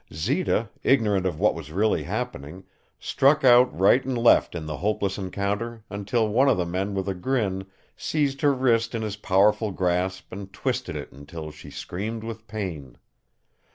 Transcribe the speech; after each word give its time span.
Zita, 0.11 0.67
ignorant 0.81 1.27
of 1.27 1.39
what 1.39 1.53
was 1.53 1.71
really 1.71 2.01
happening, 2.01 2.63
struck 2.99 3.43
out 3.43 3.71
right 3.79 4.03
and 4.03 4.17
left 4.17 4.55
in 4.55 4.65
the 4.65 4.77
hopeless 4.77 5.19
encounter, 5.19 5.83
until 5.91 6.27
one 6.27 6.49
of 6.49 6.57
the 6.57 6.65
men 6.65 6.95
with 6.95 7.07
a 7.07 7.13
grin 7.13 7.67
seized 7.95 8.41
her 8.41 8.51
wrist 8.55 8.95
in 8.95 9.03
his 9.03 9.15
powerful 9.17 9.69
grasp 9.71 10.31
and 10.33 10.51
twisted 10.51 10.95
it 10.95 11.11
until 11.11 11.51
she 11.51 11.69
screamed 11.69 12.23
with 12.23 12.47
pain. 12.47 12.97